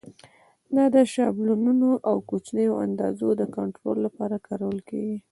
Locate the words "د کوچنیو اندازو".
1.97-3.29